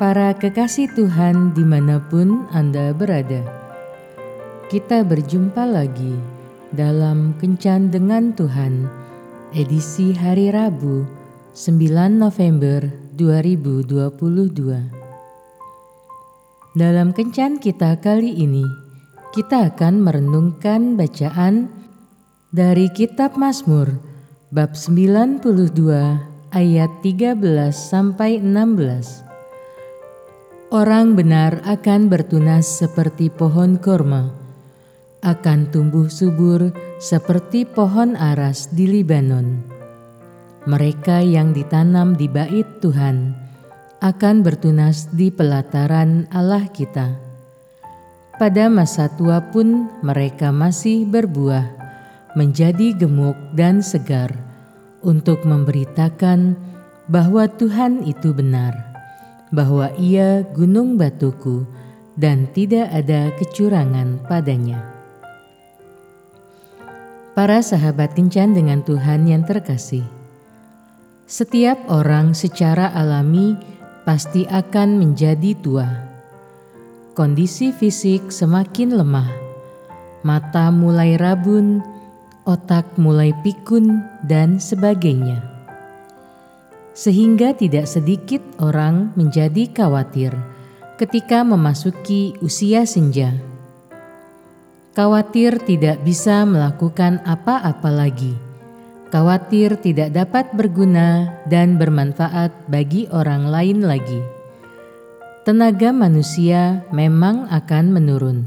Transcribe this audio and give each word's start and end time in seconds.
para 0.00 0.32
kekasih 0.32 0.88
Tuhan 0.96 1.52
di 1.52 1.60
mana 1.60 2.00
pun 2.00 2.48
Anda 2.56 2.96
berada. 2.96 3.44
Kita 4.72 5.04
berjumpa 5.04 5.60
lagi 5.68 6.16
dalam 6.72 7.36
Kencan 7.36 7.92
Dengan 7.92 8.32
Tuhan, 8.32 8.88
edisi 9.52 10.16
hari 10.16 10.48
Rabu 10.56 11.04
9 11.52 12.16
November 12.16 12.88
2022. 13.20 13.92
Dalam 16.80 17.12
Kencan 17.12 17.60
kita 17.60 18.00
kali 18.00 18.40
ini, 18.40 18.64
kita 19.36 19.68
akan 19.68 20.00
merenungkan 20.00 20.96
bacaan 20.96 21.68
dari 22.48 22.88
Kitab 22.88 23.36
Mazmur 23.36 24.00
bab 24.48 24.72
92 24.72 25.44
ayat 26.56 26.88
13 27.04 27.36
sampai 27.76 28.40
16. 28.40 29.29
Orang 30.70 31.18
benar 31.18 31.66
akan 31.66 32.06
bertunas 32.06 32.62
seperti 32.62 33.26
pohon 33.26 33.74
korma, 33.74 34.30
akan 35.18 35.66
tumbuh 35.66 36.06
subur 36.06 36.70
seperti 37.02 37.66
pohon 37.66 38.14
aras 38.14 38.70
di 38.70 38.86
Libanon. 38.86 39.66
Mereka 40.70 41.26
yang 41.26 41.50
ditanam 41.50 42.14
di 42.14 42.30
bait 42.30 42.62
Tuhan 42.78 43.34
akan 43.98 44.46
bertunas 44.46 45.10
di 45.10 45.34
pelataran 45.34 46.30
Allah 46.30 46.70
kita. 46.70 47.18
Pada 48.38 48.70
masa 48.70 49.10
tua 49.10 49.42
pun 49.50 49.90
mereka 50.06 50.54
masih 50.54 51.02
berbuah, 51.02 51.66
menjadi 52.38 52.94
gemuk 52.94 53.34
dan 53.58 53.82
segar, 53.82 54.30
untuk 55.02 55.42
memberitakan 55.42 56.54
bahwa 57.10 57.50
Tuhan 57.50 58.06
itu 58.06 58.30
benar 58.30 58.89
bahwa 59.50 59.90
ia 59.98 60.46
gunung 60.54 60.94
batuku 60.94 61.66
dan 62.14 62.46
tidak 62.54 62.90
ada 62.90 63.34
kecurangan 63.34 64.22
padanya. 64.26 64.78
Para 67.34 67.62
sahabat 67.62 68.14
kencan 68.14 68.54
dengan 68.54 68.82
Tuhan 68.82 69.26
yang 69.26 69.46
terkasih, 69.46 70.02
setiap 71.30 71.78
orang 71.86 72.34
secara 72.34 72.90
alami 72.90 73.54
pasti 74.02 74.46
akan 74.50 74.98
menjadi 74.98 75.54
tua. 75.62 75.86
Kondisi 77.14 77.70
fisik 77.74 78.30
semakin 78.30 78.98
lemah, 78.98 79.30
mata 80.26 80.74
mulai 80.74 81.14
rabun, 81.18 81.82
otak 82.46 82.86
mulai 82.98 83.34
pikun, 83.42 84.02
dan 84.26 84.58
sebagainya 84.58 85.59
sehingga 86.92 87.54
tidak 87.54 87.86
sedikit 87.86 88.42
orang 88.58 89.14
menjadi 89.14 89.70
khawatir 89.70 90.34
ketika 91.00 91.40
memasuki 91.40 92.36
usia 92.44 92.84
senja. 92.84 93.32
Khawatir 94.92 95.62
tidak 95.64 96.02
bisa 96.04 96.44
melakukan 96.44 97.24
apa-apa 97.24 97.88
lagi. 97.88 98.36
Khawatir 99.08 99.80
tidak 99.80 100.12
dapat 100.12 100.52
berguna 100.52 101.40
dan 101.48 101.80
bermanfaat 101.80 102.52
bagi 102.68 103.08
orang 103.10 103.48
lain 103.48 103.80
lagi. 103.86 104.20
Tenaga 105.46 105.88
manusia 105.90 106.84
memang 106.92 107.48
akan 107.48 107.96
menurun. 107.96 108.44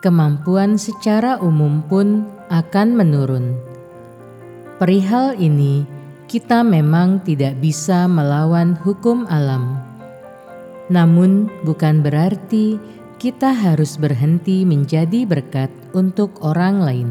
Kemampuan 0.00 0.80
secara 0.80 1.36
umum 1.44 1.84
pun 1.84 2.24
akan 2.48 2.88
menurun. 2.96 3.52
Perihal 4.80 5.36
ini, 5.36 5.84
kita 6.26 6.66
memang 6.66 7.22
tidak 7.22 7.54
bisa 7.62 8.10
melawan 8.10 8.74
hukum 8.82 9.30
alam. 9.30 9.78
Namun, 10.90 11.50
bukan 11.62 12.02
berarti 12.02 12.78
kita 13.18 13.54
harus 13.54 13.94
berhenti 13.98 14.66
menjadi 14.66 15.22
berkat 15.26 15.70
untuk 15.94 16.42
orang 16.42 16.82
lain. 16.82 17.08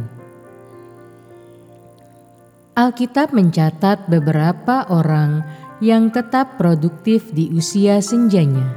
Alkitab 2.76 3.32
mencatat 3.32 4.12
beberapa 4.12 4.84
orang 4.92 5.48
yang 5.80 6.12
tetap 6.12 6.60
produktif 6.60 7.32
di 7.32 7.48
usia 7.56 8.04
senjanya. 8.04 8.68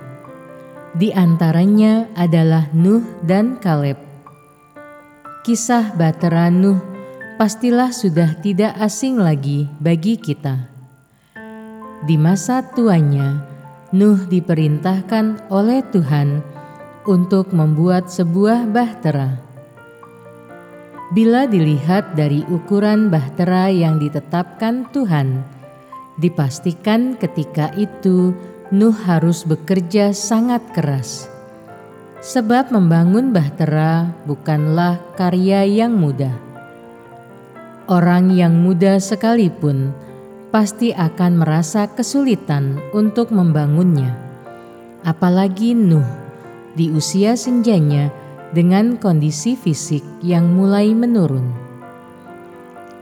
Di 0.95 1.11
antaranya 1.11 2.07
adalah 2.15 2.71
Nuh 2.75 3.03
dan 3.27 3.59
Kaleb. 3.59 3.99
Kisah 5.43 5.95
Batera 5.99 6.47
Nuh 6.51 6.98
pastilah 7.39 7.95
sudah 7.95 8.35
tidak 8.43 8.75
asing 8.83 9.15
lagi 9.15 9.71
bagi 9.79 10.19
kita. 10.19 10.59
Di 12.03 12.19
masa 12.19 12.67
tuanya, 12.75 13.47
Nuh 13.95 14.21
diperintahkan 14.27 15.49
oleh 15.49 15.81
Tuhan 15.95 16.43
untuk 17.07 17.55
membuat 17.55 18.11
sebuah 18.11 18.69
bahtera. 18.69 19.39
Bila 21.15 21.49
dilihat 21.49 22.13
dari 22.19 22.45
ukuran 22.53 23.09
bahtera 23.09 23.73
yang 23.73 23.97
ditetapkan 23.97 24.91
Tuhan, 24.93 25.41
dipastikan 26.19 27.17
ketika 27.17 27.71
itu 27.79 28.35
Nuh 28.75 28.93
harus 28.93 29.47
bekerja 29.47 30.11
sangat 30.11 30.61
keras. 30.75 31.31
Sebab 32.19 32.75
membangun 32.75 33.31
bahtera 33.31 34.11
bukanlah 34.27 35.01
karya 35.17 35.65
yang 35.65 35.95
mudah 35.97 36.48
Orang 37.89 38.37
yang 38.37 38.53
muda 38.53 39.01
sekalipun 39.01 39.97
pasti 40.53 40.93
akan 40.93 41.41
merasa 41.41 41.89
kesulitan 41.89 42.77
untuk 42.93 43.33
membangunnya. 43.33 44.13
Apalagi 45.09 45.73
Nuh 45.73 46.05
di 46.77 46.93
usia 46.93 47.33
senjanya 47.33 48.13
dengan 48.53 49.01
kondisi 49.01 49.57
fisik 49.57 50.05
yang 50.21 50.53
mulai 50.53 50.93
menurun. 50.93 51.49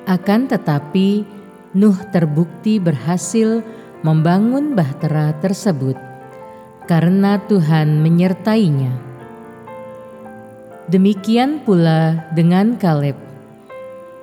Akan 0.06 0.46
tetapi, 0.46 1.26
Nuh 1.74 1.98
terbukti 2.14 2.78
berhasil 2.78 3.66
membangun 4.06 4.78
bahtera 4.78 5.34
tersebut 5.42 5.98
karena 6.86 7.42
Tuhan 7.50 8.06
menyertainya. 8.06 8.94
Demikian 10.86 11.66
pula 11.66 12.30
dengan 12.38 12.78
Kaleb 12.78 13.25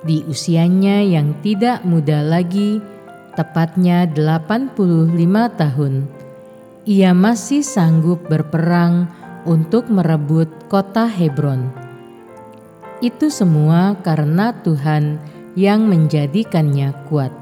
di 0.04 0.20
usianya 0.28 1.00
yang 1.00 1.32
tidak 1.40 1.80
muda 1.82 2.20
lagi, 2.20 2.78
tepatnya 3.34 4.04
85 4.04 4.76
tahun, 5.56 5.94
ia 6.84 7.16
masih 7.16 7.64
sanggup 7.64 8.20
berperang 8.28 9.08
untuk 9.48 9.88
merebut 9.88 10.48
kota 10.68 11.08
Hebron. 11.08 11.72
Itu 13.00 13.32
semua 13.32 13.96
karena 14.04 14.52
Tuhan 14.64 15.20
yang 15.56 15.88
menjadikannya 15.88 16.92
kuat. 17.08 17.32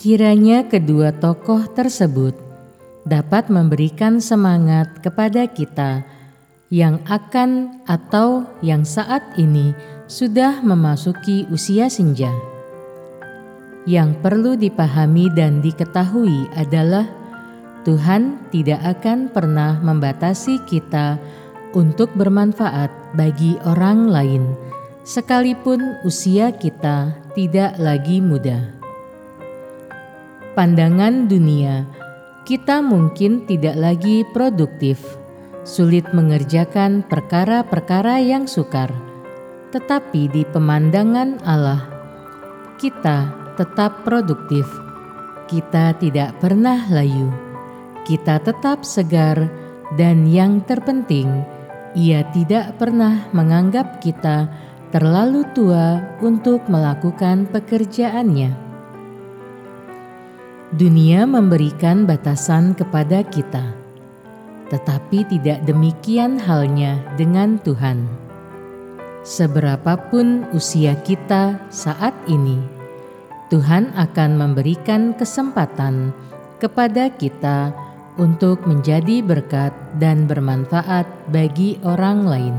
Kiranya 0.00 0.64
kedua 0.64 1.12
tokoh 1.12 1.68
tersebut 1.76 2.32
dapat 3.04 3.52
memberikan 3.52 4.16
semangat 4.18 5.00
kepada 5.04 5.44
kita 5.44 6.02
yang 6.70 7.02
akan 7.10 7.82
atau 7.90 8.46
yang 8.62 8.86
saat 8.86 9.26
ini 9.34 9.74
sudah 10.06 10.62
memasuki 10.62 11.42
usia 11.50 11.90
senja. 11.90 12.30
Yang 13.90 14.22
perlu 14.22 14.54
dipahami 14.54 15.34
dan 15.34 15.58
diketahui 15.58 16.46
adalah 16.54 17.10
Tuhan 17.82 18.38
tidak 18.54 18.86
akan 18.86 19.34
pernah 19.34 19.82
membatasi 19.82 20.62
kita 20.70 21.18
untuk 21.74 22.14
bermanfaat 22.14 23.18
bagi 23.18 23.58
orang 23.66 24.06
lain, 24.06 24.54
sekalipun 25.02 25.98
usia 26.06 26.54
kita 26.54 27.18
tidak 27.34 27.74
lagi 27.82 28.22
muda. 28.22 28.62
Pandangan 30.54 31.26
dunia, 31.26 31.82
kita 32.46 32.78
mungkin 32.78 33.48
tidak 33.48 33.74
lagi 33.74 34.22
produktif 34.30 35.19
sulit 35.64 36.08
mengerjakan 36.16 37.04
perkara-perkara 37.04 38.20
yang 38.24 38.48
sukar, 38.48 38.88
tetapi 39.70 40.32
di 40.32 40.42
pemandangan 40.48 41.38
Allah, 41.44 41.84
kita 42.80 43.30
tetap 43.60 44.02
produktif. 44.02 44.64
Kita 45.50 45.98
tidak 45.98 46.38
pernah 46.38 46.86
layu, 46.88 47.26
kita 48.06 48.38
tetap 48.38 48.86
segar, 48.86 49.50
dan 49.98 50.22
yang 50.30 50.62
terpenting, 50.62 51.42
Ia 51.98 52.22
tidak 52.30 52.78
pernah 52.78 53.26
menganggap 53.34 53.98
kita 53.98 54.46
terlalu 54.94 55.42
tua 55.58 55.98
untuk 56.22 56.62
melakukan 56.70 57.50
pekerjaannya. 57.50 58.54
Dunia 60.70 61.26
memberikan 61.26 62.06
batasan 62.06 62.78
kepada 62.78 63.26
kita 63.26 63.79
tetapi 64.70 65.26
tidak 65.26 65.66
demikian 65.66 66.38
halnya 66.38 67.02
dengan 67.18 67.58
Tuhan. 67.60 68.06
Seberapapun 69.26 70.48
usia 70.56 70.96
kita 71.04 71.58
saat 71.68 72.14
ini, 72.24 72.56
Tuhan 73.52 73.92
akan 73.98 74.30
memberikan 74.38 75.12
kesempatan 75.12 76.14
kepada 76.62 77.10
kita 77.12 77.74
untuk 78.16 78.64
menjadi 78.64 79.20
berkat 79.20 79.74
dan 79.98 80.24
bermanfaat 80.24 81.04
bagi 81.28 81.76
orang 81.82 82.24
lain. 82.24 82.56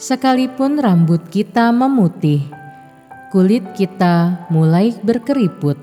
Sekalipun 0.00 0.80
rambut 0.80 1.20
kita 1.28 1.70
memutih, 1.70 2.44
kulit 3.30 3.62
kita 3.76 4.48
mulai 4.48 4.96
berkeriput, 5.04 5.76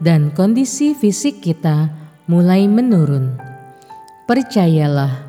dan 0.00 0.32
kondisi 0.32 0.96
fisik 0.96 1.44
kita 1.44 2.03
mulai 2.24 2.64
menurun. 2.64 3.36
Percayalah, 4.24 5.28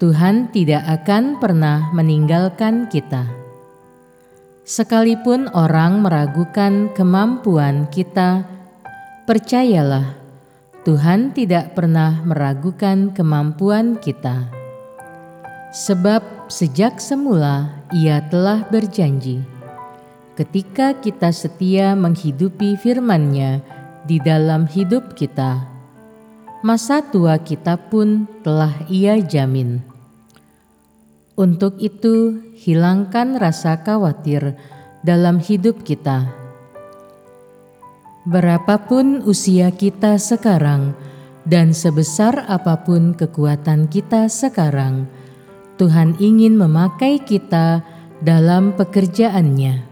Tuhan 0.00 0.48
tidak 0.48 0.80
akan 0.88 1.36
pernah 1.36 1.92
meninggalkan 1.92 2.88
kita. 2.88 3.28
Sekalipun 4.64 5.52
orang 5.52 6.00
meragukan 6.00 6.88
kemampuan 6.96 7.84
kita, 7.92 8.48
percayalah 9.28 10.16
Tuhan 10.80 11.36
tidak 11.36 11.76
pernah 11.76 12.24
meragukan 12.24 13.12
kemampuan 13.12 14.00
kita. 14.00 14.48
Sebab 15.76 16.48
sejak 16.48 16.96
semula 16.96 17.84
Ia 17.92 18.24
telah 18.32 18.64
berjanji, 18.64 19.44
ketika 20.40 20.96
kita 20.96 21.36
setia 21.36 21.92
menghidupi 21.92 22.80
firman-Nya 22.80 23.60
di 24.08 24.16
dalam 24.24 24.64
hidup 24.64 25.12
kita, 25.12 25.79
masa 26.60 27.00
tua 27.04 27.40
kita 27.40 27.76
pun 27.76 28.28
telah 28.44 28.72
Ia 28.88 29.20
jamin. 29.20 29.80
Untuk 31.36 31.80
itu, 31.80 32.36
hilangkan 32.60 33.40
rasa 33.40 33.80
khawatir 33.80 34.54
dalam 35.00 35.40
hidup 35.40 35.80
kita 35.82 36.40
Berapapun 38.28 39.24
usia 39.24 39.72
kita 39.72 40.20
sekarang, 40.20 40.92
dan 41.48 41.72
sebesar 41.72 42.44
apa 42.52 42.76
pun 42.84 43.16
kekuatan 43.16 43.88
kita 43.88 44.28
sekarang, 44.28 45.08
Tuhan 45.80 46.20
ingin 46.20 46.52
memakai 46.52 47.16
kita 47.24 47.80
dalam 48.20 48.76
pekerjaannya. 48.76 49.88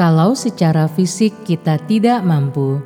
Kalau 0.00 0.32
secara 0.32 0.88
fisik 0.88 1.36
kita 1.44 1.76
tidak 1.84 2.24
mampu, 2.24 2.80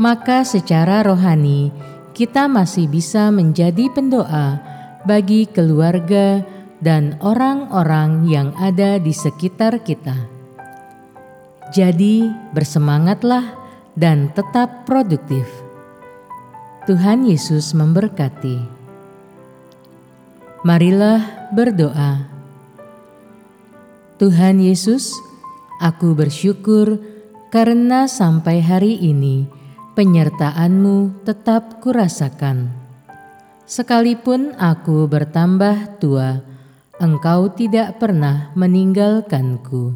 maka 0.00 0.48
secara 0.48 1.04
rohani 1.04 1.68
kita 2.16 2.48
masih 2.48 2.88
bisa 2.88 3.28
menjadi 3.28 3.92
pendoa 3.92 4.56
bagi 5.04 5.44
keluarga 5.44 6.40
dan 6.80 7.20
orang-orang 7.20 8.24
yang 8.24 8.56
ada 8.56 8.96
di 8.96 9.12
sekitar 9.12 9.84
kita. 9.84 10.16
Jadi, 11.70 12.26
bersemangatlah 12.56 13.44
dan 13.92 14.32
tetap 14.32 14.88
produktif. 14.88 15.44
Tuhan 16.88 17.28
Yesus 17.28 17.76
memberkati. 17.76 18.58
Marilah 20.64 21.52
berdoa. 21.52 22.24
Tuhan 24.16 24.64
Yesus, 24.64 25.12
aku 25.78 26.16
bersyukur 26.16 26.98
karena 27.52 28.08
sampai 28.08 28.60
hari 28.64 28.96
ini 29.00 29.59
penyertaan-Mu 30.00 31.28
tetap 31.28 31.84
kurasakan. 31.84 32.72
Sekalipun 33.68 34.56
aku 34.56 35.04
bertambah 35.04 36.00
tua, 36.00 36.40
Engkau 36.96 37.52
tidak 37.52 38.00
pernah 38.00 38.48
meninggalkanku. 38.56 39.92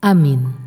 Amin. 0.00 0.61